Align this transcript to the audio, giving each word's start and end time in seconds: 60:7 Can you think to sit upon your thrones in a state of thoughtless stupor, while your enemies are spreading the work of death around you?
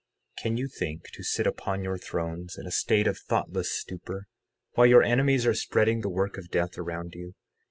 60:7 0.37 0.41
Can 0.41 0.57
you 0.57 0.67
think 0.67 1.03
to 1.13 1.21
sit 1.21 1.45
upon 1.45 1.83
your 1.83 1.95
thrones 1.99 2.57
in 2.57 2.65
a 2.65 2.71
state 2.71 3.05
of 3.05 3.19
thoughtless 3.19 3.69
stupor, 3.71 4.25
while 4.71 4.87
your 4.87 5.03
enemies 5.03 5.45
are 5.45 5.53
spreading 5.53 6.01
the 6.01 6.09
work 6.09 6.39
of 6.39 6.49
death 6.49 6.75
around 6.79 7.13
you? 7.13 7.35